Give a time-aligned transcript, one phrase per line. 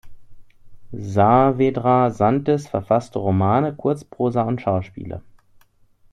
[0.93, 5.21] Saavedra Santis verfasste Romane, Kurzprosa und Schauspiele.